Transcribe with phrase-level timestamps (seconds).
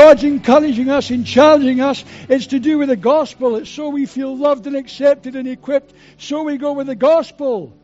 [0.00, 2.02] God's encouraging us and challenging us.
[2.26, 3.56] It's to do with the gospel.
[3.56, 5.92] It's so we feel loved and accepted and equipped.
[6.16, 7.76] So we go with the gospel.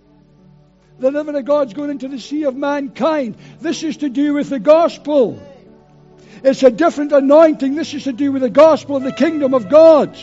[0.98, 3.36] The living of God's going into the sea of mankind.
[3.60, 5.42] This is to do with the gospel.
[6.42, 7.74] It's a different anointing.
[7.74, 10.18] This is to do with the gospel of the kingdom of God.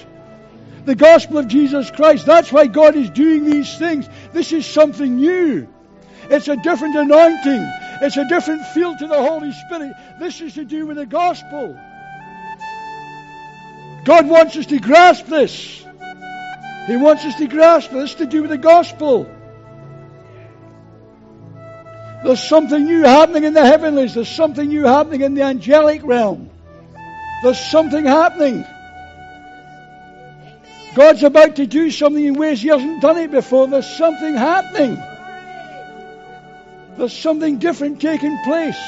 [0.86, 2.26] The gospel of Jesus Christ.
[2.26, 4.10] That's why God is doing these things.
[4.32, 5.68] This is something new.
[6.24, 7.83] It's a different anointing.
[8.04, 9.96] It's a different feel to the Holy Spirit.
[10.20, 11.80] This is to do with the gospel.
[14.04, 15.86] God wants us to grasp this.
[16.86, 19.24] He wants us to grasp this to do with the gospel.
[22.26, 24.16] There's something new happening in the heavenlies.
[24.16, 26.50] There's something new happening in the angelic realm.
[27.42, 28.66] There's something happening.
[30.94, 33.68] God's about to do something in ways He hasn't done it before.
[33.68, 35.02] There's something happening.
[36.98, 38.80] There's something different taking place.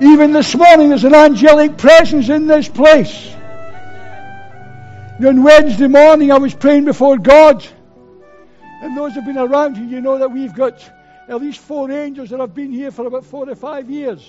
[0.00, 3.34] Even this morning, there's an angelic presence in this place.
[5.24, 7.66] On Wednesday morning, I was praying before God.
[8.80, 10.80] And those who've been around here, you know that we've got
[11.28, 14.26] at least four angels that have been here for about four or five years.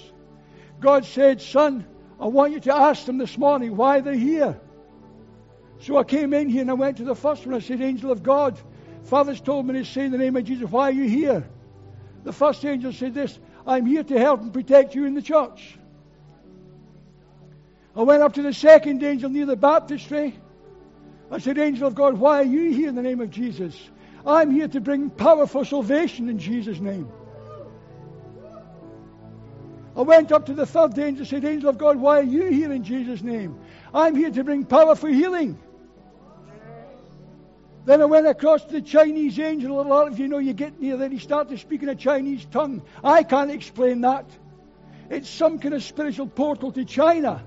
[0.79, 1.85] God said, Son,
[2.19, 4.59] I want you to ask them this morning why they're here.
[5.81, 7.55] So I came in here and I went to the first one.
[7.55, 8.59] I said, Angel of God,
[9.03, 11.47] Father's told me to say in the name of Jesus, why are you here?
[12.23, 15.77] The first angel said this I'm here to help and protect you in the church.
[17.95, 20.37] I went up to the second angel near the baptistry.
[21.31, 23.75] I said, Angel of God, why are you here in the name of Jesus?
[24.25, 27.09] I'm here to bring power for salvation in Jesus' name.
[29.95, 32.45] I went up to the third angel and said, Angel of God, why are you
[32.45, 33.59] here in Jesus' name?
[33.93, 35.59] I'm here to bring power for healing.
[37.89, 39.81] Then I went across to the Chinese angel.
[39.81, 42.83] A lot of you know you get near there, he started speaking a Chinese tongue.
[43.03, 44.29] I can't explain that.
[45.09, 47.43] It's some kind of spiritual portal to China.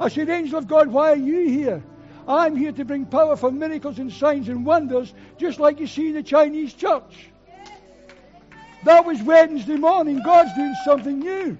[0.00, 1.84] I said, Angel of God, why are you here?
[2.26, 6.08] I'm here to bring power for miracles and signs and wonders, just like you see
[6.08, 7.28] in the Chinese church.
[8.84, 10.22] That was Wednesday morning.
[10.22, 11.58] God's doing something new.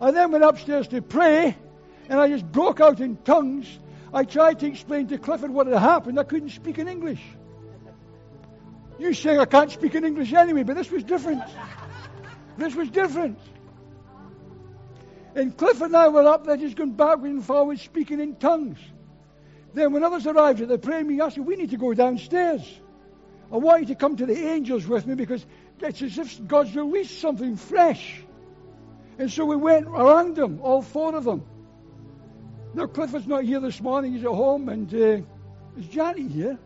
[0.00, 1.56] I then went upstairs to pray,
[2.08, 3.78] and I just broke out in tongues.
[4.16, 6.18] I tried to explain to Clifford what had happened.
[6.18, 7.20] I couldn't speak in English.
[8.98, 11.42] You say I can't speak in English anyway, but this was different.
[12.56, 13.38] This was different.
[15.34, 18.78] And Clifford and I were up there just going backward and forward speaking in tongues.
[19.74, 22.62] Then when others arrived at the prayer meeting, I said, We need to go downstairs.
[23.52, 25.44] I want you to come to the angels with me because
[25.82, 28.22] it's as if God's released something fresh.
[29.18, 31.44] And so we went around them, all four of them.
[32.76, 34.12] Now, Clifford's not here this morning.
[34.12, 34.68] He's at home.
[34.68, 35.22] And uh,
[35.78, 36.58] is Johnny here?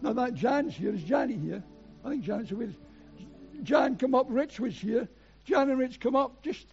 [0.00, 0.94] No, not Jan's here.
[0.94, 1.62] Is Johnny here?
[2.02, 2.70] I think Jan's away.
[3.62, 4.28] Jan come up.
[4.30, 5.06] Rich was here.
[5.44, 6.42] Jan and Rich come up.
[6.42, 6.66] Just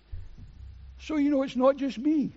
[0.98, 2.31] so you know it's not just me.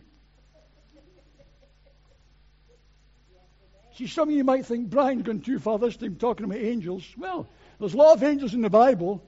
[3.95, 7.05] See, some of you might think Brian's gone too far this time talking about angels.
[7.17, 9.23] Well, there's a lot of angels in the Bible.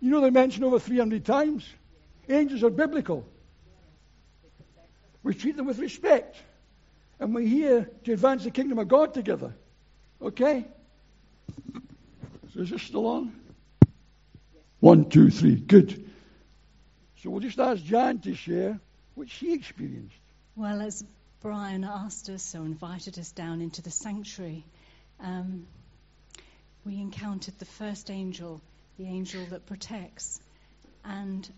[0.00, 1.66] You know they're mentioned over 300 times.
[2.28, 3.26] Angels are biblical.
[5.24, 6.36] We treat them with respect.
[7.18, 9.54] And we're here to advance the kingdom of God together.
[10.22, 10.64] Okay?
[12.52, 13.32] So is this still on?
[14.80, 15.56] One, two, three.
[15.56, 16.10] Good.
[17.22, 18.78] So we'll just ask Jan to share
[19.14, 20.14] what she experienced.
[20.56, 21.02] Well, as
[21.40, 24.64] Brian asked us or invited us down into the sanctuary,
[25.20, 25.66] um,
[26.84, 28.60] we encountered the first angel,
[28.98, 30.40] the angel that protects.
[31.04, 31.48] And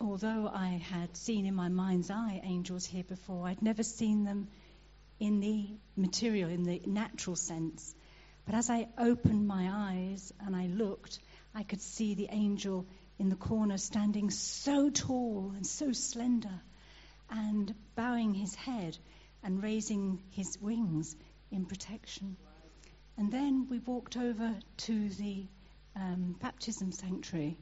[0.00, 4.48] although I had seen in my mind's eye angels here before, I'd never seen them
[5.18, 7.94] in the material, in the natural sense.
[8.46, 11.18] But as I opened my eyes and I looked,
[11.54, 12.86] I could see the angel
[13.18, 16.60] in the corner, standing so tall and so slender,
[17.28, 18.96] and bowing his head
[19.42, 21.16] and raising his wings
[21.50, 22.36] in protection.
[23.16, 25.46] And then we walked over to the
[25.96, 27.58] um, baptism sanctuary,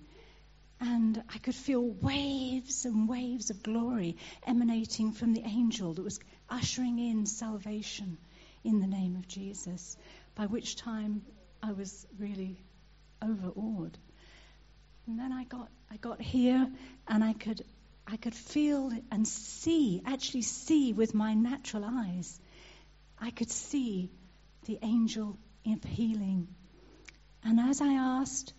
[0.80, 6.20] and I could feel waves and waves of glory emanating from the angel that was
[6.50, 8.18] ushering in salvation
[8.64, 9.96] in the name of Jesus,
[10.34, 11.22] by which time
[11.62, 12.60] I was really
[13.22, 13.96] overawed.
[15.06, 16.68] And then I got I got here
[17.08, 17.64] and I could
[18.06, 22.38] I could feel and see, actually see with my natural eyes.
[23.18, 24.10] I could see
[24.66, 26.48] the angel of healing.
[27.42, 28.52] And as I asked,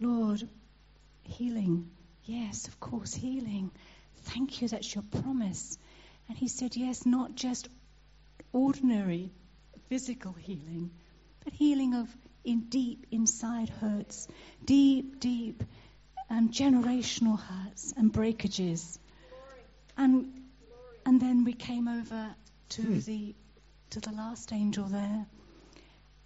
[0.00, 0.48] Lord,
[1.28, 1.90] healing,
[2.24, 3.70] yes, of course, healing.
[4.24, 5.78] Thank you, that's your promise.
[6.28, 7.68] And he said, yes, not just
[8.52, 9.30] ordinary
[9.88, 10.90] physical healing,
[11.44, 12.08] but healing of
[12.44, 14.28] in deep inside hurts,
[14.64, 15.62] deep, deep
[16.30, 18.98] um, generational hurts and breakages
[19.96, 20.32] And
[21.04, 22.34] and then we came over
[22.70, 23.34] to the
[23.90, 25.26] to the last angel there,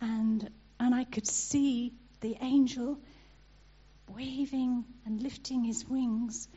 [0.01, 2.99] and and I could see the angel
[4.09, 6.49] waving and lifting his wings,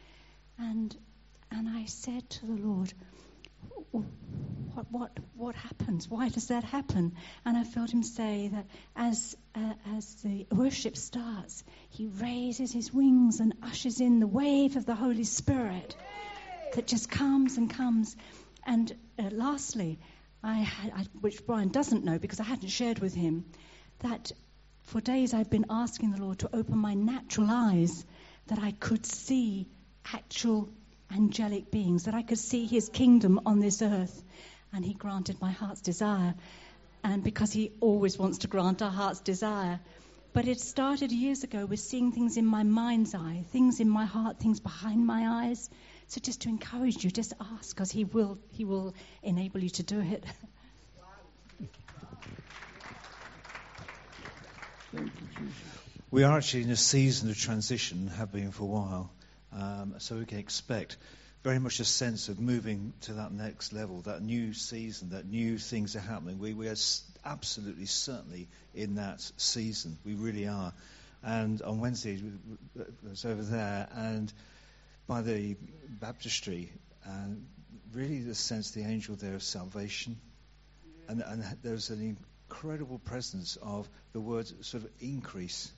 [0.58, 0.96] and
[1.52, 2.94] and I said to the Lord,
[3.92, 6.10] what what what happens?
[6.10, 7.16] Why does that happen?
[7.46, 8.66] And I felt him say that
[8.96, 14.76] as uh, as the worship starts, he raises his wings and ushers in the wave
[14.76, 15.96] of the Holy Spirit
[16.74, 18.16] that just comes and comes.
[18.66, 20.00] And uh, lastly,
[20.44, 23.46] I had, I, which Brian doesn't know because I hadn't shared with him,
[24.00, 24.32] that
[24.86, 28.06] for days I've been asking the Lord to open my natural eyes
[28.48, 29.68] that I could see
[30.14, 30.70] actual
[31.12, 34.24] angelic beings, that I could see his kingdom on this earth.
[34.74, 36.36] And he granted my heart's desire.
[37.04, 39.80] And because he always wants to grant our heart's desire.
[40.34, 44.06] But it started years ago with seeing things in my mind's eye, things in my
[44.06, 45.70] heart, things behind my eyes.
[46.08, 48.94] So just to encourage you, just ask, because he will, he will
[49.24, 50.26] enable you to do it.
[56.12, 59.12] We are actually in a season of transition, have been for a while.
[59.52, 60.98] Um, so we can expect
[61.44, 65.58] very much a sense of moving to that next level, that new season, that new
[65.58, 66.40] things are happening.
[66.40, 66.76] We, we are
[67.24, 69.98] absolutely, certainly in that season.
[70.04, 70.74] We really are.
[71.24, 72.20] And on Wednesday,
[72.80, 74.32] I was over there, and
[75.08, 75.56] by the
[75.88, 76.72] baptistry,
[77.04, 77.46] and
[77.94, 80.18] really the sense the angel there of salvation.
[81.08, 82.18] And, and there's an
[82.50, 85.72] incredible presence of the words sort of increase,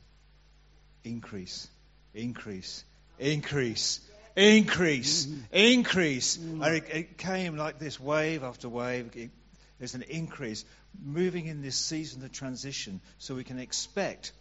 [1.03, 1.67] increase,
[2.13, 2.83] increase,
[3.19, 3.99] increase,
[4.35, 5.39] increase, mm-hmm.
[5.51, 6.37] increase.
[6.37, 6.65] Mm.
[6.65, 9.11] And it, it came like this wave after wave.
[9.15, 9.31] It,
[9.79, 10.65] there's an increase
[11.03, 14.31] moving in this season of transition so we can expect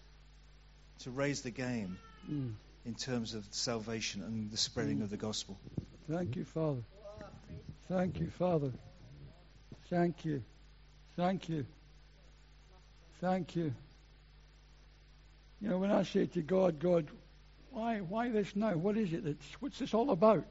[1.00, 1.98] to raise the game
[2.30, 2.54] Mm.
[2.84, 5.02] in terms of salvation and the spreading mm.
[5.02, 5.56] of the gospel.
[6.10, 6.82] Thank you, Father.
[7.88, 8.72] Thank you, Father.
[9.90, 10.42] Thank you.
[11.16, 11.66] Thank you.
[13.20, 13.72] Thank you.
[15.60, 17.06] You know, when I say to God, God,
[17.70, 18.72] why, why this now?
[18.72, 19.24] What is it?
[19.24, 20.46] That's, what's this all about?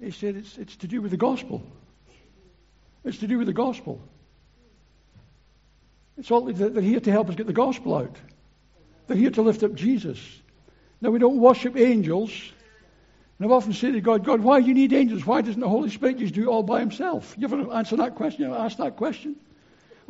[0.00, 1.62] He said it's, it's to do with the gospel.
[3.04, 4.00] It's to do with the gospel.
[6.18, 8.16] It's all they're here to help us get the gospel out.
[9.06, 10.18] They're here to lift up Jesus.
[11.00, 12.30] Now we don't worship angels.
[13.38, 15.24] And I've often said to God, God, why do you need angels?
[15.24, 17.34] Why doesn't the Holy Spirit just do it all by himself?
[17.38, 18.42] You ever answer that question?
[18.42, 19.36] You ever ask that question?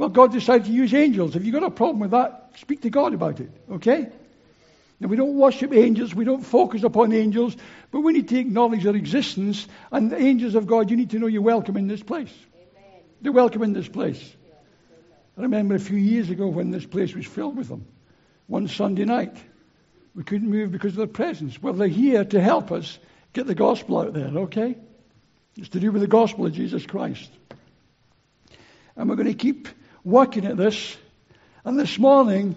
[0.01, 1.37] Well, God decided to use angels.
[1.37, 4.09] If you've got a problem with that, speak to God about it, okay?
[4.99, 7.55] Now, we don't worship angels, we don't focus upon angels,
[7.91, 9.69] but we need to acknowledge their existence.
[9.93, 12.33] And the angels of God, you need to know you're welcome in this place.
[13.21, 14.35] They're welcome in this place.
[15.37, 17.85] I remember a few years ago when this place was filled with them.
[18.47, 19.37] One Sunday night,
[20.15, 21.63] we couldn't move because of their presence.
[21.63, 22.99] Well, they're here to help us
[23.35, 24.79] get the gospel out there, okay?
[25.59, 27.31] It's to do with the gospel of Jesus Christ.
[28.97, 29.69] And we're going to keep
[30.05, 30.97] working at this.
[31.65, 32.57] And this morning,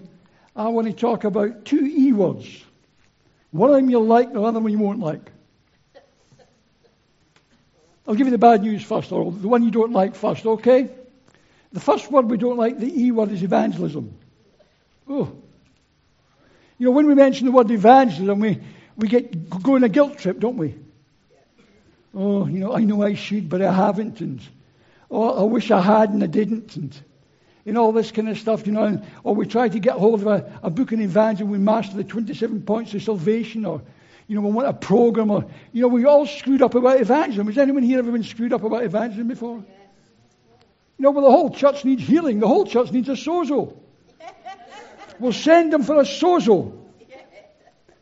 [0.56, 2.46] I want to talk about two E words.
[3.50, 5.30] One of them you'll like, the other one you won't like.
[8.06, 10.90] I'll give you the bad news first, or the one you don't like first, okay?
[11.72, 14.14] The first word we don't like, the E word, is evangelism.
[15.08, 15.32] Oh.
[16.78, 18.60] You know, when we mention the word evangelism, we,
[18.96, 20.74] we get go on a guilt trip, don't we?
[22.14, 24.40] Oh, you know, I know I should, but I haven't, and
[25.10, 27.00] oh, I wish I had and I didn't, and
[27.66, 28.84] and all this kind of stuff, you know.
[28.84, 31.96] And, or we try to get hold of a, a book on evangelism, we master
[31.96, 33.82] the 27 points of salvation, or
[34.26, 37.46] you know, we want a program, or you know, we all screwed up about evangelism.
[37.46, 39.64] Has anyone here ever been screwed up about evangelism before?
[40.96, 42.40] You know, well, the whole church needs healing.
[42.40, 43.76] The whole church needs a sozo.
[45.18, 46.78] We'll send them for a sozo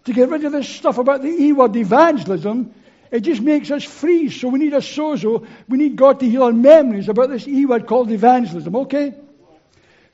[0.04, 2.74] to get rid of this stuff about the E word evangelism.
[3.10, 4.40] It just makes us freeze.
[4.40, 5.46] So we need a sozo.
[5.68, 9.14] We need God to heal our memories about this E word called evangelism, okay?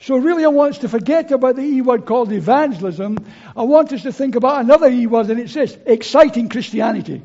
[0.01, 3.19] So really I want us to forget about the E word called evangelism.
[3.57, 7.23] I want us to think about another E word and it says exciting Christianity.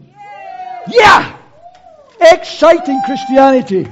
[0.88, 1.38] Yeah!
[2.20, 3.88] Exciting Christianity.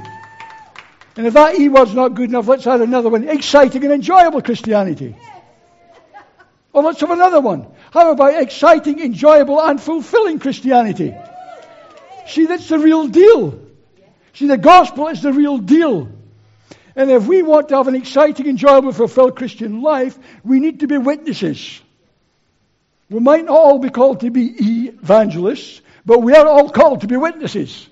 [1.18, 3.28] And if that E word's not good enough, let's add another one.
[3.28, 5.16] Exciting and enjoyable Christianity.
[6.74, 7.68] Or let's have another one.
[7.92, 11.14] How about exciting, enjoyable, and fulfilling Christianity?
[12.28, 13.60] See, that's the real deal.
[14.34, 16.10] See, the gospel is the real deal.
[16.96, 20.88] And if we want to have an exciting, enjoyable, fulfilled Christian life, we need to
[20.88, 21.82] be witnesses.
[23.10, 27.08] We might not all be called to be evangelists, but we are all called to
[27.08, 27.88] be witnesses.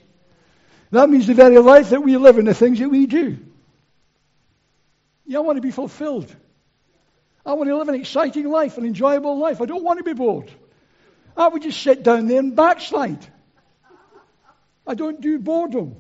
[0.92, 3.38] That means the very life that we live and the things that we do.
[5.26, 6.34] Yeah, I want to be fulfilled.
[7.46, 9.62] I want to live an exciting life, an enjoyable life.
[9.62, 10.52] I don't want to be bored.
[11.38, 13.26] I would just sit down there and backslide.
[14.86, 15.96] I don't do boredom.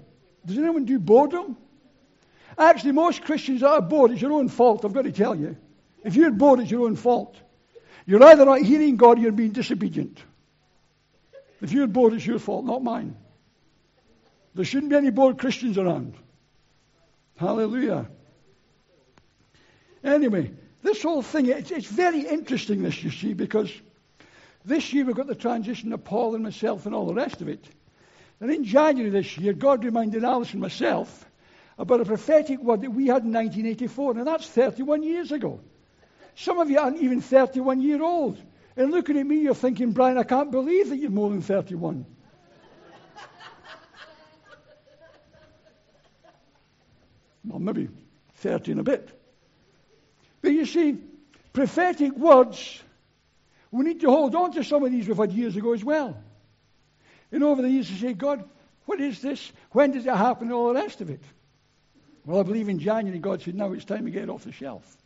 [0.45, 1.57] Does anyone do boredom?
[2.59, 5.55] Actually, most Christians are bored, it's your own fault, I've got to tell you.
[6.03, 7.37] If you're bored, it's your own fault.
[8.05, 10.21] You're either not hearing God or you're being disobedient.
[11.61, 13.15] If you're bored, it's your fault, not mine.
[14.55, 16.15] There shouldn't be any bored Christians around.
[17.37, 18.09] Hallelujah.
[20.03, 20.51] Anyway,
[20.83, 23.71] this whole thing, it's, it's very interesting, this, you see, because
[24.65, 27.47] this year we've got the transition of Paul and myself and all the rest of
[27.47, 27.65] it.
[28.41, 31.25] And in January this year, God reminded Alice and myself
[31.79, 35.61] about a prophetic word that we had in 1984, and that's 31 years ago.
[36.35, 38.37] Some of you aren't even 31 year old.
[38.75, 42.05] And looking at me, you're thinking, Brian, I can't believe that you're more than 31.
[47.45, 47.87] well, maybe
[48.35, 49.09] 30 and a bit.
[50.41, 50.97] But you see,
[51.53, 52.81] prophetic words,
[53.71, 56.21] we need to hold on to some of these we've had years ago as well.
[57.31, 58.43] And over the years, you say, God,
[58.85, 59.51] what is this?
[59.71, 60.51] When does it happen?
[60.51, 61.21] All the rest of it.
[62.29, 64.51] Well, I believe in January, God said, now it's time to get it off the
[64.51, 64.97] shelf.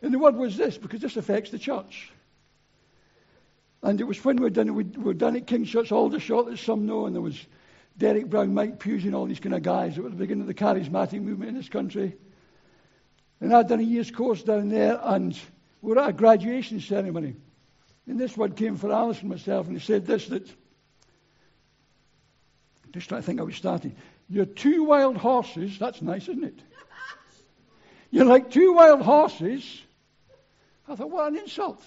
[0.00, 2.10] And the word was this, because this affects the church.
[3.82, 6.58] And it was when we were done it, we done at King's Church, Aldershot, that
[6.58, 7.38] some know, and there was
[7.98, 10.46] Derek Brown, Mike Pusey, and all these kind of guys that were the beginning of
[10.46, 12.16] the charismatic movement in this country.
[13.42, 15.38] And I'd done a year's course down there, and
[15.82, 17.36] we were at a graduation ceremony.
[18.06, 20.48] And this word came for Alice and myself, and he said this that,
[22.92, 23.94] just trying to think how we started.
[24.30, 26.58] You're two wild horses, that's nice, isn't it?
[28.12, 29.82] You're like two wild horses.
[30.88, 31.82] I thought, what an insult.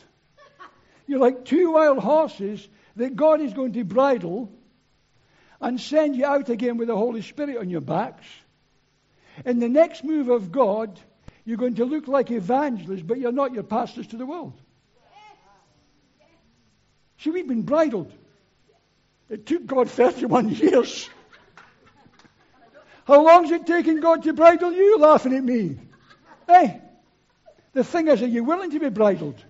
[1.07, 4.51] You're like two wild horses that God is going to bridle
[5.61, 8.27] and send you out again with the Holy Spirit on your backs.
[9.45, 10.99] In the next move of God,
[11.45, 14.53] you're going to look like evangelists, but you're not your pastors to the world.
[17.19, 18.11] See, we've been bridled.
[19.29, 21.09] It took God 31 years.
[23.05, 25.77] How long's it taking God to bridle you laughing at me?
[26.47, 26.81] Hey,
[27.73, 29.43] the thing is, are you willing to be bridled?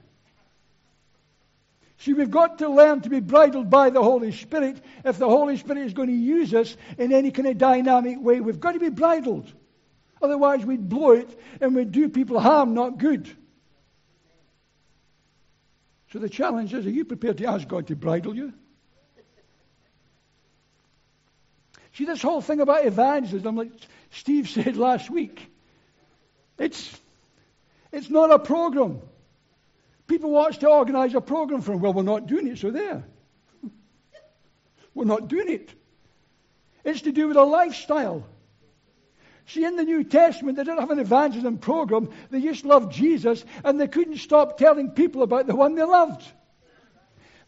[1.99, 4.81] See, we've got to learn to be bridled by the Holy Spirit.
[5.05, 8.41] If the Holy Spirit is going to use us in any kind of dynamic way,
[8.41, 9.51] we've got to be bridled.
[10.21, 13.29] Otherwise, we'd blow it and we'd do people harm, not good.
[16.11, 18.53] So the challenge is are you prepared to ask God to bridle you?
[21.93, 23.71] See, this whole thing about evangelism, like
[24.11, 25.47] Steve said last week,
[26.57, 26.99] it's,
[27.91, 29.01] it's not a program.
[30.07, 31.81] People want to organize a program for them.
[31.81, 33.03] Well, we're not doing it, so there.
[34.93, 35.71] we're not doing it.
[36.83, 38.25] It's to do with a lifestyle.
[39.47, 42.09] See, in the New Testament, they didn't have an evangelism program.
[42.29, 46.23] They just loved Jesus, and they couldn't stop telling people about the one they loved.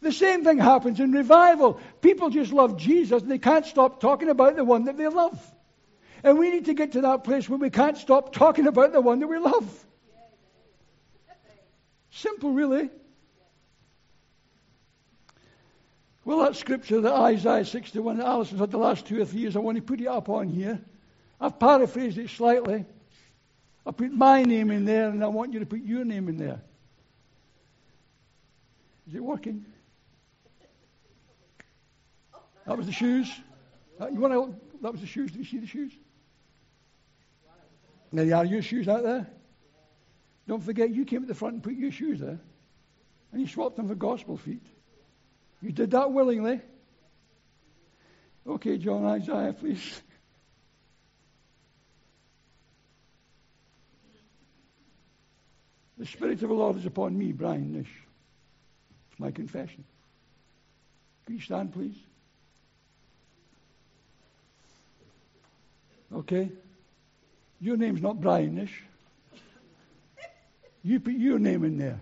[0.00, 1.80] The same thing happens in revival.
[2.00, 5.38] People just love Jesus, and they can't stop talking about the one that they love.
[6.22, 9.00] And we need to get to that place where we can't stop talking about the
[9.00, 9.86] one that we love.
[12.10, 12.90] Simple, really.
[16.24, 19.54] Well, that scripture, that Isaiah 61 that Alison's had the last two or three years,
[19.54, 20.80] I want to put it up on here.
[21.40, 22.84] I've paraphrased it slightly.
[23.86, 26.36] I put my name in there, and I want you to put your name in
[26.36, 26.60] there.
[29.06, 29.64] Is it working?
[32.66, 33.30] That was the shoes.
[34.00, 34.54] Uh, you want to?
[34.82, 35.30] That was the shoes.
[35.30, 35.92] Did you see the shoes?
[38.12, 38.44] There you are.
[38.44, 39.26] Your shoes out there.
[40.46, 42.38] Don't forget, you came at the front and put your shoes there,
[43.32, 44.62] and you swapped them for gospel feet.
[45.60, 46.60] You did that willingly.
[48.46, 50.02] Okay, John Isaiah, please.
[55.98, 57.90] The Spirit of the Lord is upon me, Brian Nish.
[59.10, 59.84] It's my confession.
[61.24, 61.96] Can you stand, please?
[66.14, 66.50] Okay?
[67.60, 68.70] Your name's not Brianish.
[70.82, 72.00] You put your name in there.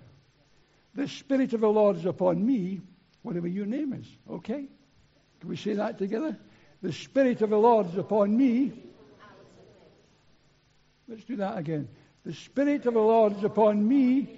[0.94, 2.80] The Spirit of the Lord is upon me,
[3.23, 4.06] whatever your name is.
[4.30, 4.66] Okay?
[5.40, 6.37] Can we say that together?
[6.82, 8.73] The Spirit of the Lord is upon me.
[11.08, 11.88] Let's do that again.
[12.25, 14.28] The Spirit of the Lord is upon me.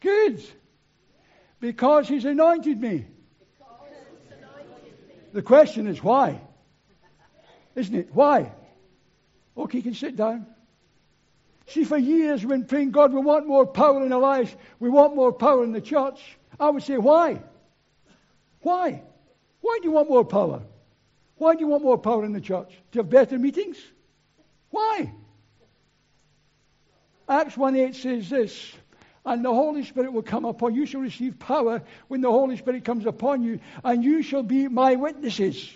[0.00, 0.42] Good.
[1.60, 3.06] Because He's anointed me.
[5.32, 6.40] The question is why?
[7.74, 8.08] Isn't it?
[8.12, 8.52] Why?
[9.56, 10.46] Oh, okay, you can sit down.
[11.66, 14.54] See, for years we've been praying, God, we want more power in our lives.
[14.78, 16.20] We want more power in the church.
[16.60, 17.40] I would say, why?
[18.60, 19.02] Why?
[19.60, 20.62] Why do you want more power?
[21.36, 22.70] Why do you want more power in the church?
[22.92, 23.78] To have better meetings?
[24.70, 25.12] Why?
[27.28, 28.72] Acts 1 8 says this,
[29.24, 30.82] and the Holy Spirit will come upon you.
[30.82, 34.68] You shall receive power when the Holy Spirit comes upon you, and you shall be
[34.68, 35.72] my witnesses.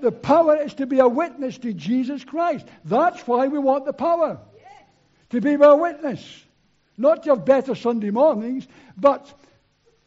[0.00, 2.66] The power is to be a witness to Jesus Christ.
[2.84, 4.38] That's why we want the power.
[5.30, 6.44] To be a witness.
[6.96, 9.32] Not to have better Sunday mornings, but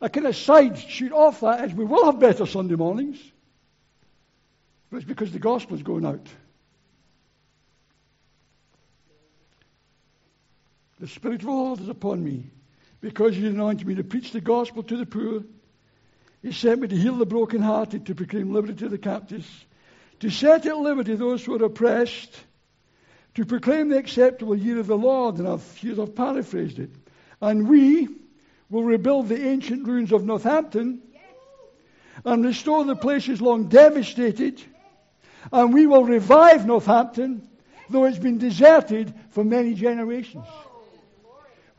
[0.02, 3.20] a kind of side shoot off that is we will have better Sunday mornings.
[4.90, 6.28] But it's because the gospel is going out.
[11.00, 12.50] The Spirit of the Lord is upon me,
[13.00, 15.44] because He anointed me to preach the gospel to the poor.
[16.42, 19.48] He sent me to heal the brokenhearted, to proclaim liberty to the captives,
[20.22, 22.40] to set at liberty those who are oppressed,
[23.34, 25.38] to proclaim the acceptable year of the Lord.
[25.38, 26.92] And I've, I've paraphrased it.
[27.42, 28.08] And we
[28.70, 31.02] will rebuild the ancient ruins of Northampton
[32.24, 34.62] and restore the places long devastated.
[35.52, 37.48] And we will revive Northampton,
[37.90, 40.46] though it's been deserted for many generations.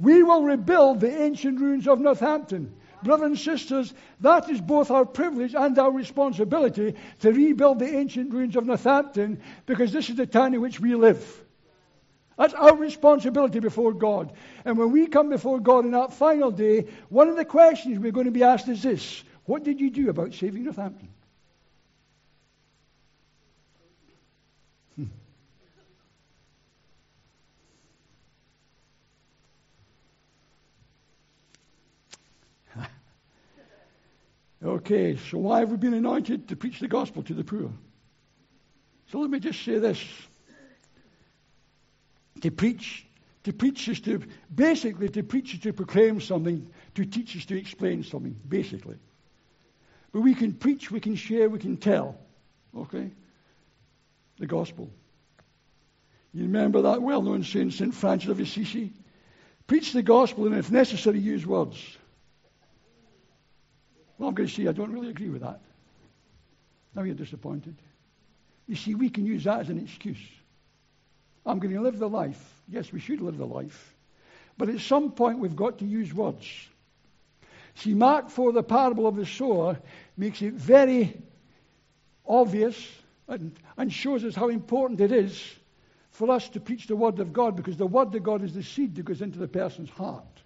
[0.01, 2.75] We will rebuild the ancient ruins of Northampton.
[3.02, 8.32] Brothers and sisters, that is both our privilege and our responsibility to rebuild the ancient
[8.32, 11.42] ruins of Northampton because this is the town in which we live.
[12.38, 14.32] That's our responsibility before God.
[14.64, 18.12] And when we come before God on that final day, one of the questions we're
[18.12, 21.09] going to be asked is this What did you do about saving Northampton?
[34.64, 37.71] Okay, so why have we been anointed to preach the gospel to the poor?
[39.11, 40.02] So let me just say this.
[42.42, 43.07] To preach,
[43.45, 44.23] to preach is to,
[44.54, 48.97] basically, to preach is to proclaim something, to teach is to explain something, basically.
[50.12, 52.16] But we can preach, we can share, we can tell,
[52.76, 53.11] okay?
[54.38, 54.91] The gospel.
[56.32, 57.95] You remember that well known saying, St.
[57.95, 58.93] Francis of Assisi?
[59.67, 61.78] Preach the gospel and, if necessary, use words.
[64.19, 65.61] Well, I'm going to say I don't really agree with that.
[66.95, 67.77] Now you're disappointed.
[68.67, 70.23] You see, we can use that as an excuse.
[71.45, 72.41] I'm going to live the life.
[72.69, 73.95] Yes, we should live the life.
[74.57, 76.47] But at some point, we've got to use words.
[77.75, 79.79] See, Mark 4, the parable of the sower,
[80.17, 81.21] makes it very
[82.27, 82.77] obvious
[83.29, 85.43] and, and shows us how important it is
[86.11, 88.63] for us to preach the Word of God because the Word of God is the
[88.63, 90.42] seed that goes into the person's heart.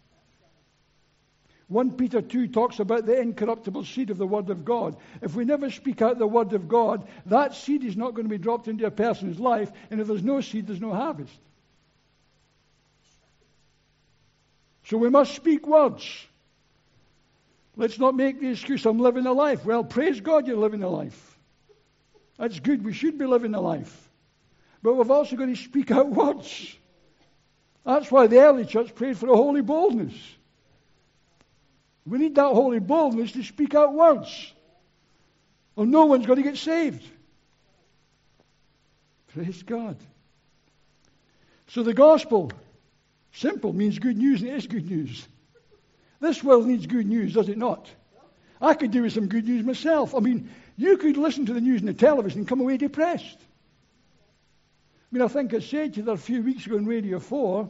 [1.68, 4.96] 1 Peter 2 talks about the incorruptible seed of the Word of God.
[5.20, 8.30] If we never speak out the Word of God, that seed is not going to
[8.30, 11.34] be dropped into a person's life, and if there's no seed, there's no harvest.
[14.84, 16.04] So we must speak words.
[17.74, 19.64] Let's not make the excuse, I'm living a life.
[19.64, 21.36] Well, praise God you're living a life.
[22.38, 22.84] That's good.
[22.84, 24.08] We should be living a life.
[24.82, 26.76] But we've also got to speak out words.
[27.84, 30.14] That's why the early church prayed for a holy boldness.
[32.06, 34.52] We need that holy boldness to speak out words.
[35.74, 37.02] Or no one's going to get saved.
[39.34, 39.96] Praise God.
[41.68, 42.52] So the gospel,
[43.32, 45.26] simple, means good news, and it is good news.
[46.20, 47.90] This world needs good news, does it not?
[48.60, 50.14] I could do with some good news myself.
[50.14, 53.38] I mean, you could listen to the news on the television and come away depressed.
[53.38, 57.18] I mean, I think I said to you that a few weeks ago on Radio
[57.18, 57.68] 4,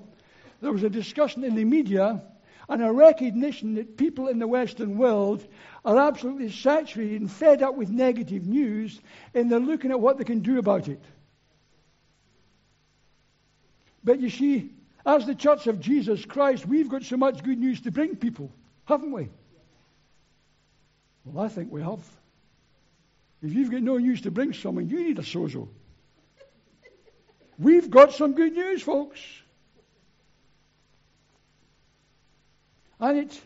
[0.61, 2.22] there was a discussion in the media
[2.68, 5.46] and a recognition that people in the Western world
[5.85, 9.00] are absolutely saturated and fed up with negative news,
[9.35, 11.02] and they're looking at what they can do about it.
[14.02, 14.70] But you see,
[15.05, 18.50] as the Church of Jesus Christ, we've got so much good news to bring people,
[18.85, 19.29] haven't we?
[21.24, 22.00] Well, I think we have.
[23.42, 25.68] If you've got no news to bring someone, you need a sozo.
[27.59, 29.20] We've got some good news, folks.
[33.01, 33.41] And it,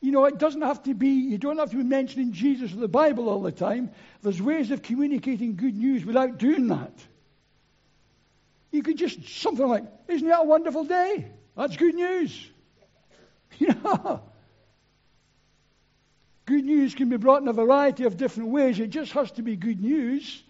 [0.00, 2.76] you know, it doesn't have to be, you don't have to be mentioning Jesus or
[2.76, 3.90] the Bible all the time.
[4.22, 6.92] There's ways of communicating good news without doing that.
[8.70, 11.26] You could just, something like, isn't that a wonderful day?
[11.56, 12.50] That's good news.
[13.56, 14.20] You know,
[16.44, 18.80] good news can be brought in a variety of different ways.
[18.80, 20.42] It just has to be good news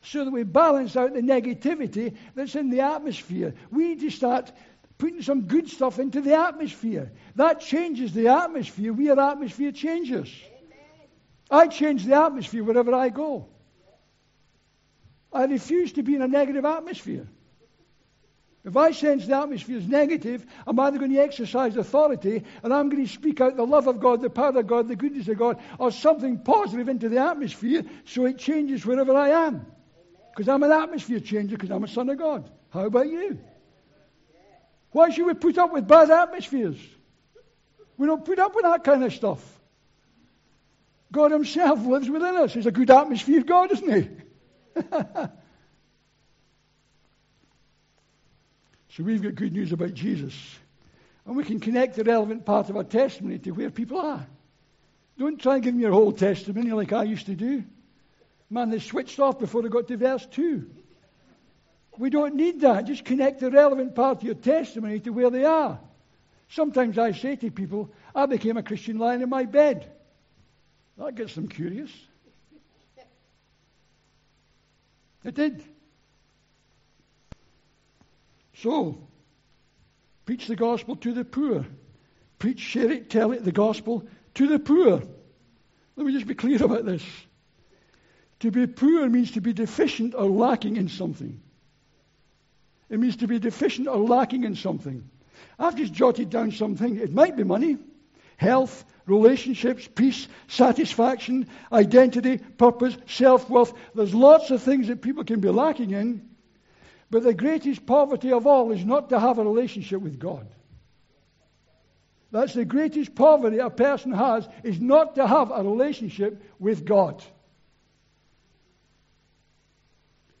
[0.00, 3.54] so that we balance out the negativity that's in the atmosphere.
[3.70, 4.52] We need to start
[4.98, 7.12] putting some good stuff into the atmosphere.
[7.34, 8.92] That changes the atmosphere.
[8.92, 10.32] We are atmosphere changers.
[11.50, 13.48] I change the atmosphere wherever I go.
[15.32, 17.26] I refuse to be in a negative atmosphere.
[18.64, 22.88] If I sense the atmosphere is negative, I'm either going to exercise authority and I'm
[22.88, 25.38] going to speak out the love of God, the power of God, the goodness of
[25.38, 29.66] God, or something positive into the atmosphere so it changes wherever I am.
[30.34, 32.50] Because I'm an atmosphere changer because I'm a son of God.
[32.70, 33.38] How about you?
[34.96, 36.78] Why should we put up with bad atmospheres?
[37.98, 39.42] We don't put up with that kind of stuff.
[41.12, 42.54] God Himself lives within us.
[42.54, 44.08] He's a good atmosphere God, isn't He?
[48.88, 50.32] so we've got good news about Jesus.
[51.26, 54.26] And we can connect the relevant part of our testimony to where people are.
[55.18, 57.64] Don't try and give them your whole testimony like I used to do.
[58.48, 60.66] Man, they switched off before they got to verse 2.
[61.98, 62.86] We don't need that.
[62.86, 65.78] Just connect the relevant part of your testimony to where they are.
[66.48, 69.90] Sometimes I say to people, I became a Christian lying in my bed.
[70.98, 71.90] That gets them curious.
[75.24, 75.64] It did.
[78.54, 79.08] So,
[80.24, 81.66] preach the gospel to the poor.
[82.38, 85.02] Preach, share it, tell it, the gospel to the poor.
[85.96, 87.02] Let me just be clear about this.
[88.40, 91.40] To be poor means to be deficient or lacking in something.
[92.88, 95.08] It means to be deficient or lacking in something.
[95.58, 96.96] I've just jotted down something.
[96.96, 97.78] It might be money,
[98.36, 103.72] health, relationships, peace, satisfaction, identity, purpose, self worth.
[103.94, 106.28] There's lots of things that people can be lacking in.
[107.10, 110.46] But the greatest poverty of all is not to have a relationship with God.
[112.32, 117.22] That's the greatest poverty a person has, is not to have a relationship with God.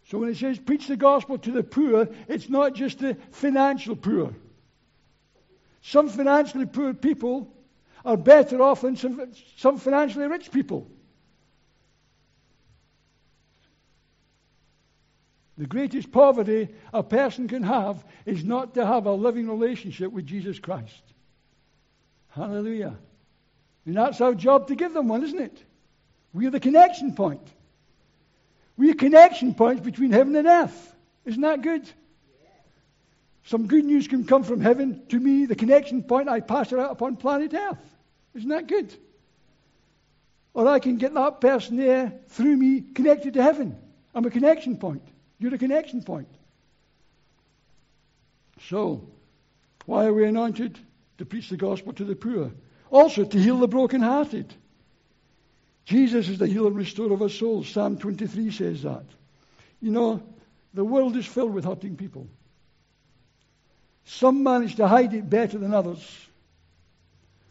[0.08, 3.96] So when it says preach the gospel to the poor, it's not just the financial
[3.96, 4.34] poor.
[5.82, 7.52] Some financially poor people
[8.04, 10.88] are better off than some, some financially rich people.
[15.58, 20.26] The greatest poverty a person can have is not to have a living relationship with
[20.26, 21.02] Jesus Christ.
[22.28, 22.94] Hallelujah.
[23.86, 25.64] And that's our job to give them one, isn't it?
[26.32, 27.40] We're the connection point.
[28.76, 30.94] We're connection points between heaven and earth.
[31.24, 31.88] Isn't that good?
[33.44, 36.78] Some good news can come from heaven to me, the connection point, I pass it
[36.78, 37.78] out upon planet earth.
[38.34, 38.92] Isn't that good?
[40.52, 43.78] Or I can get that person there through me connected to heaven.
[44.14, 45.02] I'm a connection point.
[45.38, 46.28] You're a connection point.
[48.68, 49.06] So,
[49.84, 50.78] why are we anointed?
[51.18, 52.50] To preach the gospel to the poor.
[52.90, 54.52] Also, to heal the brokenhearted.
[55.86, 57.68] Jesus is the healer and restorer of our souls.
[57.68, 59.04] Psalm 23 says that.
[59.80, 60.22] You know,
[60.74, 62.26] the world is filled with hurting people.
[64.04, 66.04] Some manage to hide it better than others,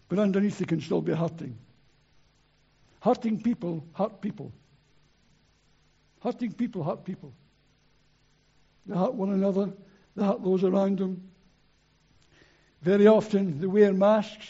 [0.10, 1.58] but underneath they can still be hurting.
[3.00, 4.52] Hurting people hurt people.
[6.22, 7.32] Hurting people hurt people.
[8.86, 9.72] They hurt one another,
[10.16, 11.30] they hurt those around them.
[12.82, 14.46] Very often they wear masks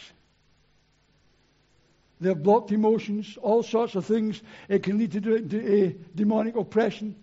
[2.20, 4.42] they have blocked emotions, all sorts of things.
[4.70, 7.16] It can lead to, to a demonic oppression.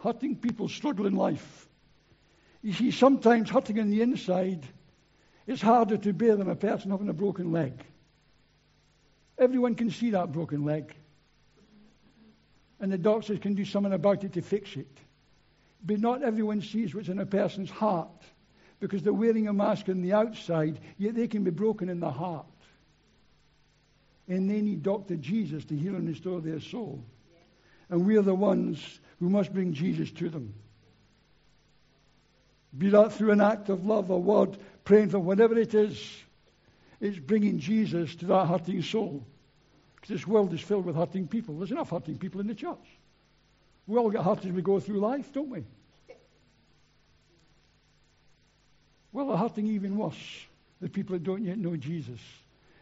[0.00, 1.68] Hurting people struggle in life.
[2.62, 4.66] You see, sometimes hurting on the inside
[5.46, 7.72] is harder to bear than a person having a broken leg.
[9.38, 10.94] Everyone can see that broken leg.
[12.80, 14.98] And the doctors can do something about it to fix it.
[15.84, 18.08] But not everyone sees what's in a person's heart
[18.78, 22.10] because they're wearing a mask on the outside, yet they can be broken in the
[22.10, 22.46] heart
[24.28, 25.16] and they need Dr.
[25.16, 27.04] Jesus to heal and restore their soul.
[27.90, 28.82] And we are the ones
[29.20, 30.54] who must bring Jesus to them.
[32.76, 36.02] Be that through an act of love, a word, praying for whatever it is,
[37.00, 39.24] it's bringing Jesus to that hurting soul.
[39.94, 41.56] Because this world is filled with hurting people.
[41.58, 42.84] There's enough hurting people in the church.
[43.86, 45.64] We all get hurt as we go through life, don't we?
[49.12, 50.46] Well, the hurting even worse.
[50.80, 52.18] The people that don't yet know Jesus.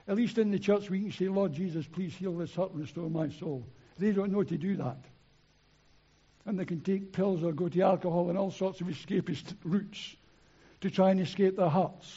[0.09, 2.81] At least in the church, we can say, Lord Jesus, please heal this hurt and
[2.81, 3.65] restore my soul.
[3.99, 4.99] They don't know to do that.
[6.45, 10.17] And they can take pills or go to alcohol and all sorts of escapist routes
[10.81, 12.13] to try and escape their hearts.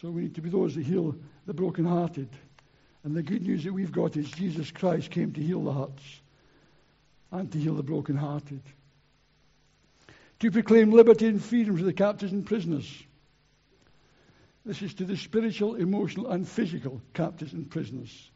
[0.00, 1.14] So we need to be those that heal
[1.46, 2.28] the brokenhearted.
[3.04, 6.02] And the good news that we've got is Jesus Christ came to heal the hearts
[7.30, 8.62] and to heal the brokenhearted.
[10.40, 12.90] To proclaim liberty and freedom to the captives and prisoners
[14.68, 18.30] this is to the spiritual, emotional, and physical captives and prisoners,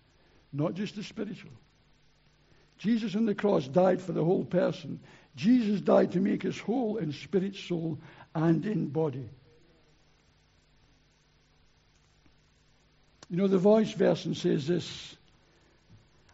[0.50, 1.50] not just the spiritual.
[2.78, 4.98] Jesus on the cross died for the whole person.
[5.36, 7.98] Jesus died to make us whole in spirit, soul,
[8.34, 9.28] and in body.
[13.28, 15.14] You know, the voice version says this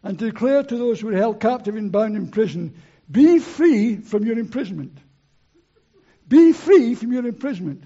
[0.04, 2.80] and declare to those who are held captive and bound in prison,
[3.10, 4.96] be free from your imprisonment.
[6.28, 7.82] Be free from your imprisonment.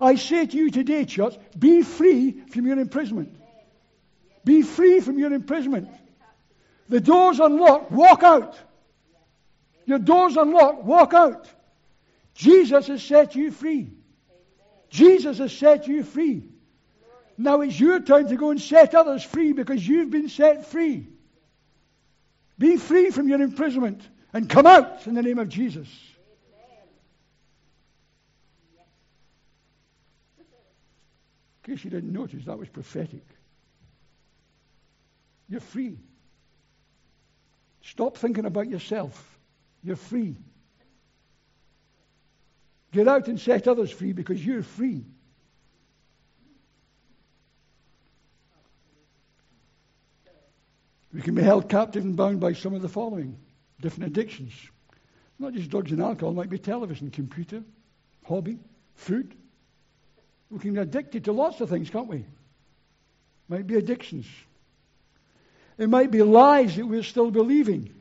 [0.00, 3.36] I say to you today, church, be free from your imprisonment.
[4.44, 5.88] Be free from your imprisonment.
[6.88, 8.56] The door's unlocked, walk out.
[9.86, 11.48] Your door's unlocked, walk out.
[12.34, 13.90] Jesus has set you free.
[14.90, 16.44] Jesus has set you free.
[17.36, 21.08] Now it's your time to go and set others free because you've been set free.
[22.58, 25.88] Be free from your imprisonment and come out in the name of Jesus.
[31.68, 33.26] In case you didn't notice, that was prophetic.
[35.50, 35.98] You're free.
[37.82, 39.38] Stop thinking about yourself.
[39.82, 40.36] You're free.
[42.90, 45.04] Get out and set others free because you're free.
[51.12, 53.38] We can be held captive and bound by some of the following
[53.82, 54.54] different addictions.
[55.38, 57.62] Not just drugs and alcohol, it might be television, computer,
[58.24, 58.58] hobby,
[58.94, 59.34] food.
[60.50, 62.24] We can be addicted to lots of things, can't we?
[63.48, 64.26] Might be addictions.
[65.76, 67.94] It might be lies that we're still believing.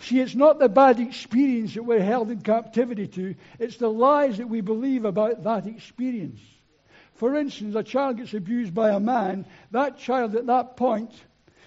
[0.00, 4.38] See, it's not the bad experience that we're held in captivity to, it's the lies
[4.38, 6.40] that we believe about that experience.
[7.14, 11.12] For instance, a child gets abused by a man, that child at that point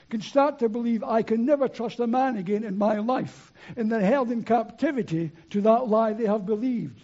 [0.10, 3.54] can start to believe, I can never trust a man again in my life.
[3.78, 7.00] And they're held in captivity to that lie they have believed.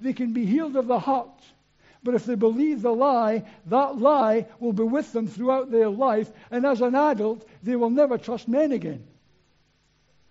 [0.00, 1.42] They can be healed of the heart.
[2.02, 6.30] But if they believe the lie, that lie will be with them throughout their life.
[6.50, 9.06] And as an adult, they will never trust men again.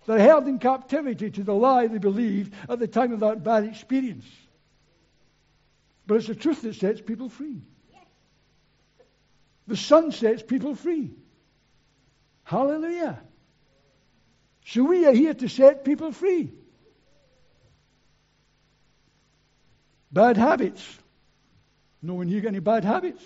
[0.06, 3.64] They're held in captivity to the lie they believed at the time of that bad
[3.64, 4.24] experience.
[6.06, 7.62] But it's the truth that sets people free.
[9.68, 11.12] The Son sets people free.
[12.42, 13.20] Hallelujah.
[14.66, 16.50] So we are here to set people free.
[20.10, 20.99] Bad habits.
[22.02, 23.22] No one got any bad habits?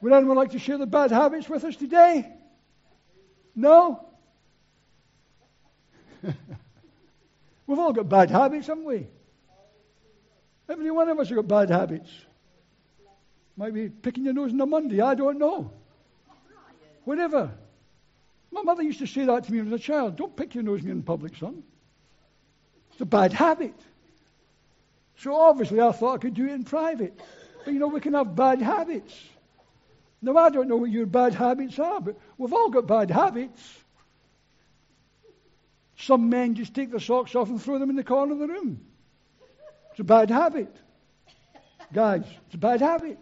[0.00, 2.30] Would anyone like to share the bad habits with us today?
[3.54, 4.06] No?
[6.22, 9.06] We've all got bad habits, haven't we?
[10.68, 12.10] Every one of us have got bad habits.
[13.56, 15.72] Might be picking your nose on a Monday, I don't know.
[17.04, 17.50] Whatever.
[18.52, 20.16] My mother used to say that to me when I was a child.
[20.16, 21.62] Don't pick your nose in public, son.
[22.92, 23.74] It's a bad habit.
[25.18, 27.18] So obviously I thought I could do it in private.
[27.64, 29.14] But you know, we can have bad habits.
[30.22, 33.60] Now I don't know what your bad habits are, but we've all got bad habits.
[35.96, 38.46] Some men just take their socks off and throw them in the corner of the
[38.46, 38.80] room.
[39.90, 40.74] It's a bad habit.
[41.92, 43.18] Guys, it's a bad habit.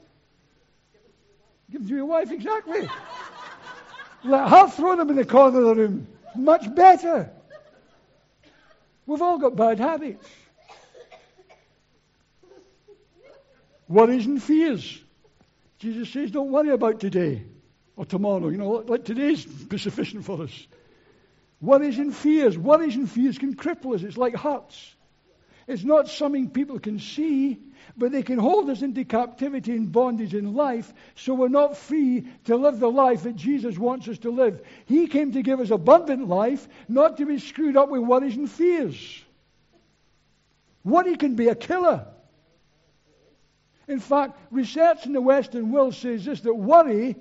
[1.71, 2.89] Give them to your wife, exactly.
[4.25, 6.07] Let her throw them in the corner of the room.
[6.35, 7.31] Much better.
[9.07, 10.27] We've all got bad habits.
[13.88, 15.03] Worries and fears.
[15.79, 17.44] Jesus says, don't worry about today
[17.96, 18.49] or tomorrow.
[18.49, 20.66] You know, like today's be sufficient for us.
[21.61, 22.57] Worries and fears.
[22.59, 24.03] Worries and fears can cripple us.
[24.03, 24.94] It's like hurts.
[25.66, 27.59] It's not something people can see,
[27.96, 32.29] but they can hold us into captivity and bondage in life, so we're not free
[32.44, 34.64] to live the life that Jesus wants us to live.
[34.85, 38.49] He came to give us abundant life, not to be screwed up with worries and
[38.49, 39.25] fears.
[40.85, 42.07] Worry can be a killer.
[43.88, 47.16] In fact, research in the Western world says this that worry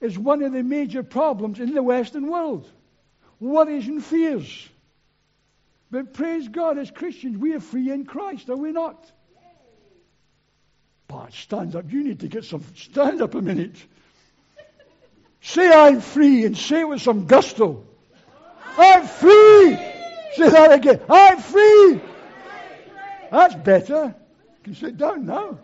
[0.00, 2.70] is one of the major problems in the Western world
[3.40, 4.68] worries and fears.
[5.90, 9.10] But praise God, as Christians, we are free in Christ, are we not?
[11.08, 11.90] But stand up.
[11.90, 12.62] You need to get some.
[12.76, 13.74] Stand up a minute.
[15.40, 17.84] Say, I'm free, and say it with some gusto.
[18.76, 19.74] I'm free.
[20.34, 21.00] Say that again.
[21.08, 22.00] I'm free.
[23.32, 24.14] That's better.
[24.14, 25.58] You can sit down now.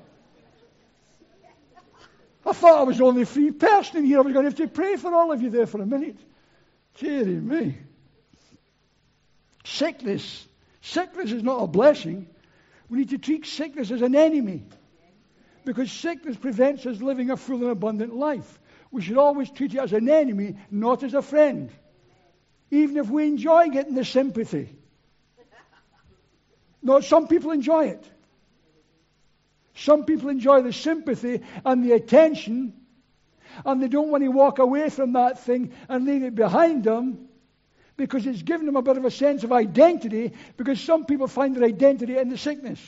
[2.46, 4.18] I thought I was the only free person here.
[4.18, 6.18] I was going to have to pray for all of you there for a minute.
[6.98, 7.76] Deary me.
[9.64, 10.46] Sickness.
[10.80, 12.28] Sickness is not a blessing.
[12.88, 14.62] We need to treat sickness as an enemy.
[15.64, 18.60] Because sickness prevents us living a full and abundant life.
[18.92, 21.70] We should always treat it as an enemy, not as a friend.
[22.70, 24.68] Even if we enjoy getting the sympathy.
[26.80, 28.08] No, some people enjoy it.
[29.76, 32.72] Some people enjoy the sympathy and the attention,
[33.64, 37.28] and they don't want to walk away from that thing and leave it behind them
[37.96, 41.54] because it's given them a bit of a sense of identity because some people find
[41.54, 42.80] their identity in the sickness.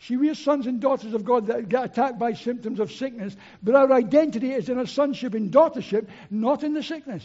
[0.00, 3.36] See, we are sons and daughters of God that get attacked by symptoms of sickness,
[3.62, 7.24] but our identity is in our sonship and daughtership, not in the sickness.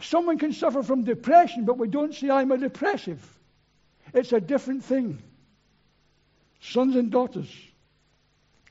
[0.00, 3.37] Someone can suffer from depression, but we don't say, I'm a depressive.
[4.14, 5.22] It's a different thing.
[6.60, 7.52] Sons and daughters.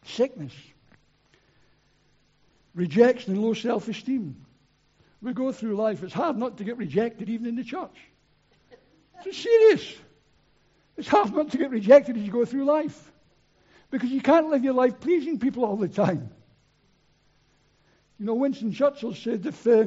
[0.05, 0.53] Sickness
[2.77, 4.45] rejection and low self esteem.
[5.21, 6.03] We go through life.
[6.03, 7.97] It's hard not to get rejected, even in the church.
[9.25, 9.95] It's serious.
[10.95, 13.11] It's hard not to get rejected as you go through life.
[13.89, 16.29] Because you can't live your life pleasing people all the time.
[18.19, 19.85] You know, Winston Churchill said if, uh,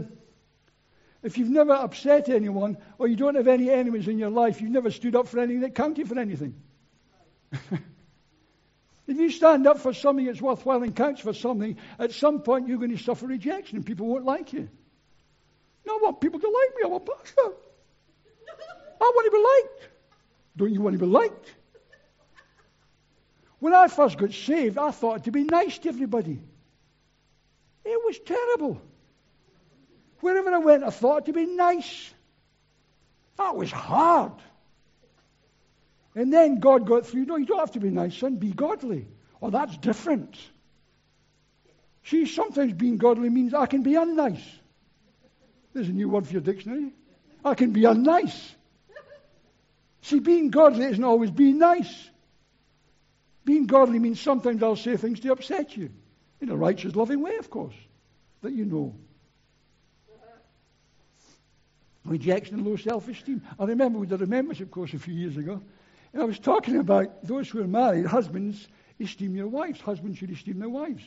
[1.23, 4.71] if you've never upset anyone or you don't have any enemies in your life, you've
[4.71, 6.55] never stood up for anything that counted for anything.
[7.53, 7.79] if
[9.07, 12.79] you stand up for something that's worthwhile and counts for something, at some point you're
[12.79, 14.69] going to suffer rejection and people won't like you.
[15.87, 16.83] No, I want people to like me.
[16.85, 17.53] I'm a pastor.
[19.01, 19.93] I want to be liked.
[20.57, 21.55] Don't you want to be liked?
[23.59, 26.41] When I first got saved, I thought to be nice to everybody.
[27.85, 28.81] It was terrible.
[30.21, 32.13] Wherever I went, I thought to be nice.
[33.39, 34.33] That was hard.
[36.15, 37.25] And then God got through.
[37.25, 38.37] No, you don't have to be nice, son.
[38.37, 39.07] Be godly.
[39.41, 40.37] Oh, that's different.
[42.05, 44.43] See, sometimes being godly means I can be unnice.
[45.73, 46.93] There's a new word for your dictionary.
[47.45, 48.39] I can be unnice.
[50.03, 52.11] See, being godly isn't always being nice.
[53.45, 55.91] Being godly means sometimes I'll say things to upset you.
[56.41, 57.75] In a righteous, loving way, of course,
[58.43, 58.95] that you know.
[62.05, 63.43] Rejection and low self esteem.
[63.59, 65.61] I remember we did a membership course a few years ago,
[66.13, 69.81] and I was talking about those who are married, husbands, esteem your wives.
[69.81, 71.03] Husbands should esteem their wives.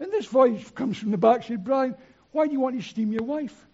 [0.00, 1.94] And this voice comes from the back, said, Brian,
[2.32, 3.66] why do you want to esteem your wife?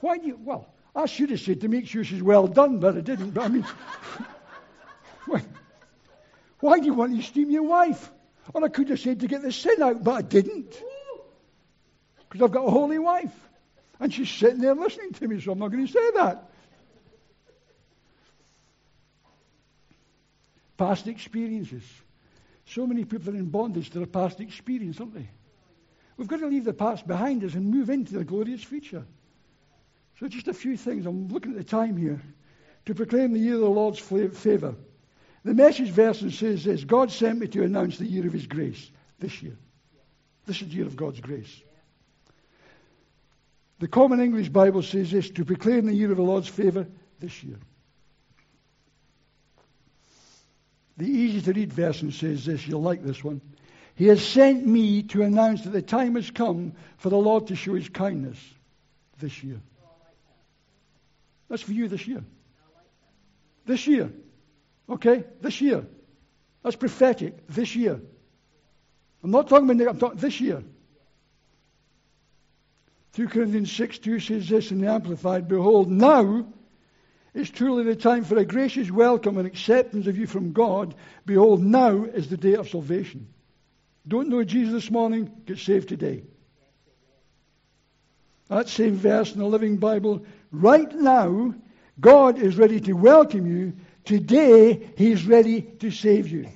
[0.00, 2.96] why do you, well, I should have said to make sure she's well done, but
[2.96, 3.30] I didn't.
[3.30, 3.66] But I mean,
[6.60, 8.10] why do you want to esteem your wife?
[8.52, 10.76] Or I could have said to get the sin out, but I didn't.
[12.28, 13.32] Because I've got a holy wife.
[14.00, 16.50] And she's sitting there listening to me, so I'm not going to say that.
[20.76, 21.82] Past experiences.
[22.66, 25.28] So many people are in bondage to their past experience, aren't they?
[26.16, 29.04] We've got to leave the past behind us and move into the glorious future.
[30.20, 31.06] So, just a few things.
[31.06, 32.20] I'm looking at the time here.
[32.86, 34.74] To proclaim the year of the Lord's favour.
[35.44, 38.90] The message version says this God sent me to announce the year of His grace
[39.18, 39.56] this year.
[40.46, 41.62] This is the year of God's grace.
[43.84, 46.86] The Common English Bible says this to proclaim the year of the Lord's favour
[47.20, 47.58] this year.
[50.96, 53.42] The easy to read version says this, you'll like this one.
[53.94, 57.56] He has sent me to announce that the time has come for the Lord to
[57.56, 58.38] show his kindness
[59.18, 59.60] this year.
[61.50, 62.24] That's for you this year.
[63.66, 64.10] This year.
[64.88, 65.24] Okay?
[65.42, 65.84] This year.
[66.62, 67.48] That's prophetic.
[67.48, 68.00] This year.
[69.22, 70.64] I'm not talking about I'm talking this year.
[73.14, 76.46] 2 Corinthians 6 2 says this in the Amplified Behold, now
[77.32, 80.94] is truly the time for a gracious welcome and acceptance of you from God.
[81.24, 83.28] Behold, now is the day of salvation.
[84.06, 85.30] Don't know Jesus this morning?
[85.46, 86.24] Get saved today.
[88.48, 90.26] That same verse in the Living Bible.
[90.50, 91.54] Right now,
[92.00, 93.74] God is ready to welcome you.
[94.04, 96.48] Today, He's ready to save you.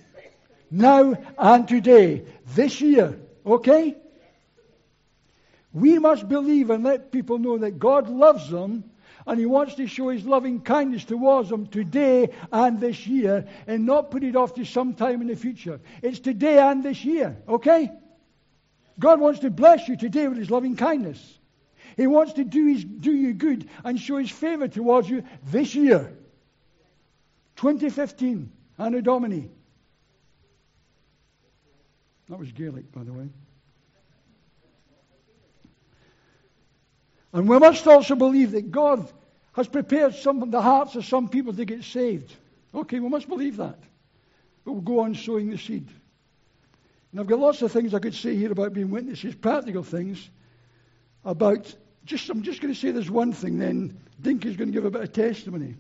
[0.73, 2.25] Now and today.
[2.55, 3.19] This year.
[3.47, 3.97] Okay?
[5.79, 8.85] We must believe and let people know that God loves them
[9.27, 13.87] and He wants to show His loving kindness towards them today and this year and
[13.87, 15.81] not put it off to some time in the future.
[16.03, 17.91] It's today and this year, okay?
[18.99, 21.39] God wants to bless you today with His loving kindness.
[21.97, 25.75] He wants to do, his, do you good and show His favor towards you this
[25.75, 26.17] year.
[27.57, 29.51] 2015, Anno Domini.
[32.29, 33.29] That was Gaelic, by the way.
[37.33, 39.11] And we must also believe that God
[39.53, 42.35] has prepared some the hearts of some people to get saved.
[42.75, 43.79] Okay, we must believe that.
[44.65, 45.89] But we'll go on sowing the seed.
[47.11, 50.29] And I've got lots of things I could say here about being witnesses, practical things
[51.25, 53.99] about just I'm just going to say there's one thing then.
[54.21, 55.77] Dinky's going to give a bit of testimony.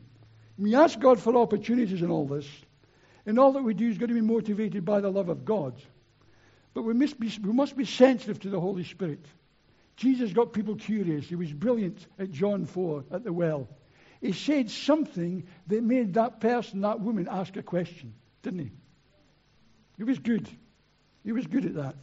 [0.58, 2.48] We ask God for opportunities in all this.
[3.26, 5.74] And all that we do is going to be motivated by the love of God.
[6.74, 9.24] But we must be, we must be sensitive to the Holy Spirit.
[9.98, 11.26] Jesus got people curious.
[11.26, 13.68] He was brilliant at John 4 at the well.
[14.20, 18.70] He said something that made that person, that woman, ask a question, didn't he?
[19.96, 20.48] He was good.
[21.24, 21.96] He was good at that.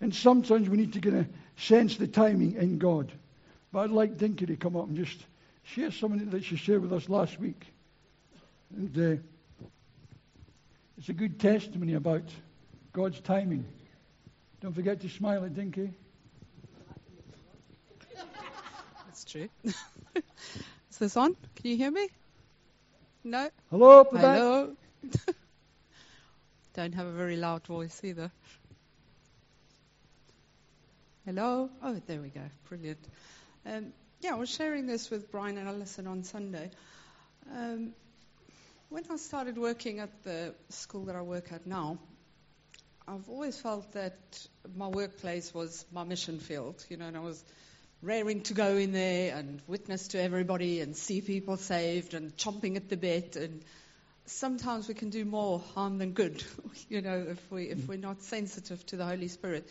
[0.00, 3.12] And sometimes we need to kind of sense the timing in God.
[3.70, 5.24] But I'd like Dinky to come up and just
[5.62, 7.64] share something that she shared with us last week.
[8.74, 9.22] And uh,
[10.98, 12.24] it's a good testimony about
[12.92, 13.66] God's timing.
[14.60, 15.92] Don't forget to smile at Dinky.
[19.20, 19.48] That's true.
[20.90, 21.36] Is this on?
[21.56, 22.08] Can you hear me?
[23.22, 23.50] No?
[23.70, 24.72] Hello, Hello.
[26.74, 28.30] Don't have a very loud voice either.
[31.26, 31.68] Hello?
[31.82, 32.40] Oh, there we go.
[32.70, 33.06] Brilliant.
[33.66, 33.92] Um,
[34.22, 36.70] yeah, I was sharing this with Brian and Alison on Sunday.
[37.54, 37.92] Um,
[38.88, 41.98] when I started working at the school that I work at now,
[43.06, 44.16] I've always felt that
[44.74, 47.44] my workplace was my mission field, you know, and I was
[48.02, 52.76] raring to go in there and witness to everybody and see people saved and chomping
[52.76, 53.36] at the bit.
[53.36, 53.62] And
[54.26, 56.42] sometimes we can do more harm than good,
[56.88, 59.68] you know, if we if we're not sensitive to the Holy Spirit.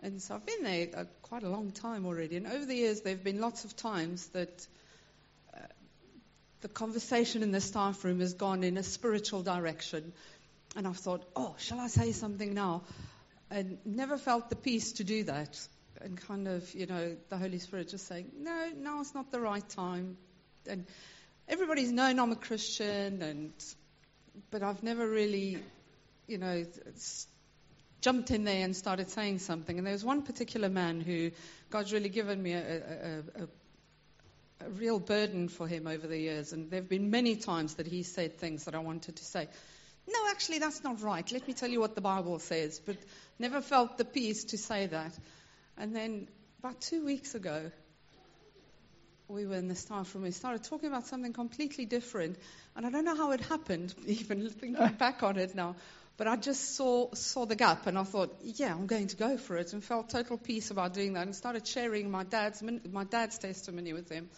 [0.00, 2.36] And so I've been there uh, quite a long time already.
[2.36, 4.66] And over the years, there have been lots of times that
[5.52, 5.58] uh,
[6.60, 10.12] the conversation in the staff room has gone in a spiritual direction.
[10.76, 12.82] And I've thought, oh, shall I say something now?
[13.50, 15.58] And never felt the peace to do that.
[16.00, 19.40] And kind of, you know, the Holy Spirit just saying, no, now it's not the
[19.40, 20.16] right time.
[20.68, 20.86] And
[21.48, 23.52] everybody's known I'm a Christian, and
[24.50, 25.58] but I've never really,
[26.26, 26.64] you know,
[28.00, 29.76] jumped in there and started saying something.
[29.76, 31.30] And there was one particular man who
[31.70, 36.52] God's really given me a, a, a, a real burden for him over the years.
[36.52, 39.48] And there have been many times that he said things that I wanted to say.
[40.06, 41.30] No, actually, that's not right.
[41.32, 42.80] Let me tell you what the Bible says.
[42.84, 42.96] But
[43.38, 45.12] never felt the peace to say that.
[45.78, 47.70] And then about two weeks ago,
[49.28, 50.24] we were in the staff room.
[50.24, 52.36] We started talking about something completely different.
[52.74, 55.76] And I don't know how it happened, even thinking back on it now.
[56.16, 59.36] But I just saw saw the gap, and I thought, yeah, I'm going to go
[59.36, 63.04] for it, and felt total peace about doing that, and started sharing my dad's my
[63.04, 64.28] dad's testimony with him,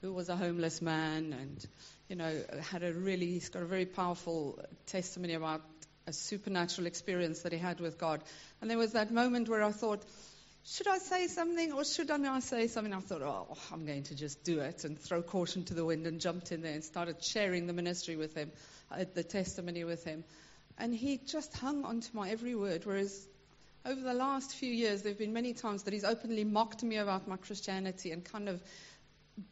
[0.00, 1.66] who was a homeless man, and
[2.08, 5.60] you know had a really he's got a very powerful testimony about
[6.06, 8.22] a supernatural experience that he had with God.
[8.62, 10.02] And there was that moment where I thought,
[10.68, 12.92] should I say something or should I not say something?
[12.92, 16.08] I thought, oh, I'm going to just do it and throw caution to the wind
[16.08, 18.50] and jumped in there and started sharing the ministry with him,
[18.90, 20.24] uh, the testimony with him.
[20.76, 22.84] And he just hung onto my every word.
[22.84, 23.28] Whereas
[23.84, 26.96] over the last few years, there have been many times that he's openly mocked me
[26.96, 28.60] about my Christianity and kind of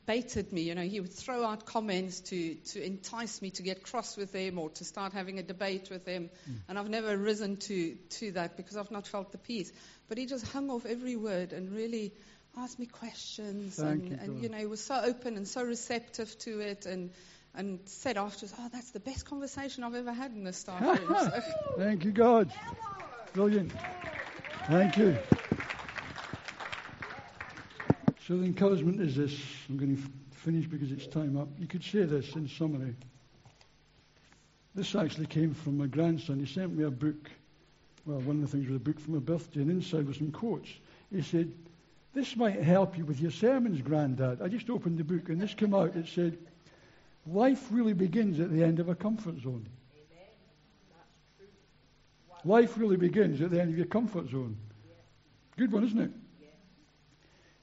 [0.07, 0.62] baited me.
[0.62, 4.32] You know, he would throw out comments to, to entice me to get cross with
[4.32, 6.30] him or to start having a debate with him.
[6.49, 6.57] Mm.
[6.68, 9.72] And I've never risen to, to that because I've not felt the peace.
[10.09, 12.12] But he just hung off every word and really
[12.57, 13.76] asked me questions.
[13.76, 16.87] Thank and, you, and you know, he was so open and so receptive to it.
[16.87, 17.11] And
[17.57, 21.09] and said afterwards, "Oh, that's the best conversation I've ever had in this staff room."
[21.09, 21.41] So.
[21.78, 22.53] Thank you, God.
[23.32, 23.72] Brilliant.
[24.66, 25.16] Thank you.
[28.27, 29.39] So the encouragement is this.
[29.68, 30.03] I'm going to
[30.39, 31.49] finish because it's time up.
[31.59, 32.95] You could say this in summary.
[34.75, 36.41] This actually came from my grandson.
[36.41, 37.31] He sent me a book.
[38.07, 40.33] Well, one of the things was a book from my birthday, and inside was some
[40.33, 40.70] quotes.
[41.12, 41.53] He said,
[42.14, 44.41] This might help you with your sermons, Grandad.
[44.41, 45.95] I just opened the book, and this came out.
[45.95, 46.39] It said,
[47.27, 49.66] Life really begins at the end of a comfort zone.
[52.47, 54.57] Life really begins at the end of your comfort zone.
[55.57, 56.11] Good one, isn't it?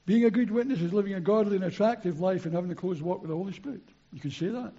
[0.05, 3.01] Being a good witness is living a godly and attractive life and having a close
[3.01, 3.81] walk with the Holy Spirit.
[4.11, 4.73] You could say that.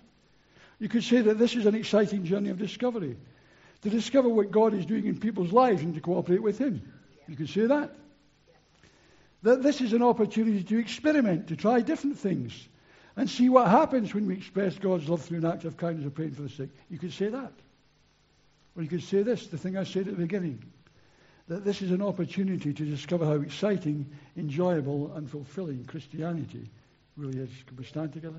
[0.79, 3.17] You could say that this is an exciting journey of discovery.
[3.83, 6.83] To discover what God is doing in people's lives and to cooperate with Him.
[7.29, 7.93] You could say that.
[9.43, 12.53] That this is an opportunity to experiment, to try different things
[13.17, 16.15] and see what happens when we express God's love through an act of kindness of
[16.15, 16.71] praying for the sick.
[16.89, 17.53] You could say that.
[18.77, 20.63] Or you could say this, the thing I said at the beginning,
[21.53, 24.07] that this is an opportunity to discover how exciting,
[24.39, 26.71] enjoyable, and fulfilling Christianity
[27.15, 27.51] really is.
[27.67, 28.39] Can we stand together?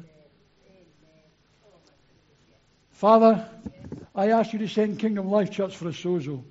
[2.93, 3.47] Father,
[4.15, 6.43] I ask you to send Kingdom Life Church for a sozo.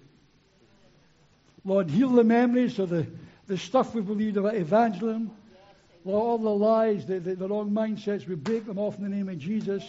[1.64, 3.08] Lord, heal the memories of the,
[3.48, 5.32] the stuff we believed about evangelism,
[6.04, 9.10] Lord, all the lies, the, the, the wrong mindsets, we break them off in the
[9.10, 9.84] name of Jesus.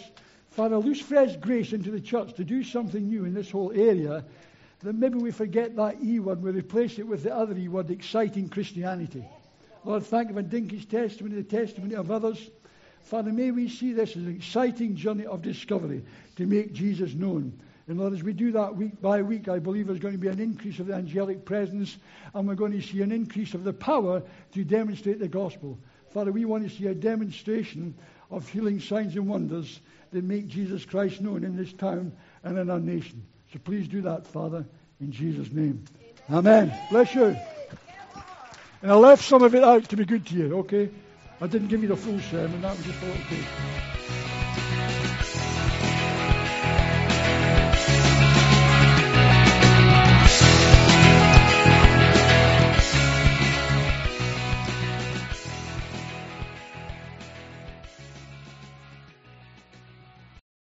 [0.50, 4.24] Father, loose fresh grace into the church to do something new in this whole area.
[4.84, 7.90] That maybe we forget that E word, we replace it with the other E word,
[7.90, 9.24] exciting Christianity.
[9.82, 12.50] Lord, thank you for Dinky's testimony, the testimony of others.
[13.00, 16.04] Father, may we see this as an exciting journey of discovery
[16.36, 17.58] to make Jesus known.
[17.88, 20.28] And Lord, as we do that week by week, I believe there's going to be
[20.28, 21.96] an increase of the angelic presence,
[22.34, 24.22] and we're going to see an increase of the power
[24.52, 25.78] to demonstrate the gospel.
[26.10, 27.94] Father, we want to see a demonstration
[28.30, 29.80] of healing signs and wonders
[30.12, 32.12] that make Jesus Christ known in this town
[32.42, 33.24] and in our nation.
[33.54, 34.64] So please do that, Father,
[35.00, 35.84] in Jesus' name.
[36.28, 36.72] Amen.
[36.72, 36.78] Amen.
[36.90, 37.36] Bless you.
[38.82, 40.90] And I left some of it out to be good to you, okay?
[41.40, 43.93] I didn't give you the full sermon, that was just a little bit.